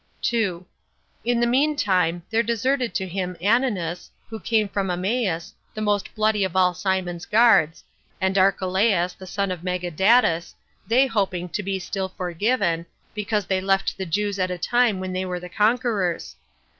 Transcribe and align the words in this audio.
2. 0.23 0.65
In 1.25 1.39
the 1.39 1.45
mean 1.45 1.75
time, 1.75 2.23
there 2.31 2.41
deserted 2.41 2.95
to 2.95 3.07
him 3.07 3.37
Ananus, 3.39 4.09
who 4.31 4.39
came 4.39 4.67
from 4.67 4.89
Emmaus, 4.89 5.53
the 5.75 5.81
most 5.81 6.15
bloody 6.15 6.43
of 6.43 6.55
all 6.55 6.73
Simon's 6.73 7.27
guards, 7.27 7.83
and 8.19 8.35
Archelaus, 8.35 9.13
the 9.13 9.27
son 9.27 9.51
of 9.51 9.61
Magadatus, 9.63 10.55
they 10.87 11.05
hoping 11.05 11.49
to 11.49 11.61
be 11.61 11.77
still 11.77 12.09
forgiven, 12.09 12.87
because 13.13 13.45
they 13.45 13.61
left 13.61 13.95
the 13.95 14.07
Jews 14.07 14.39
at 14.39 14.49
a 14.49 14.57
time 14.57 14.99
when 14.99 15.13
they 15.13 15.23
were 15.23 15.39
the 15.39 15.49
conquerors. 15.49 16.35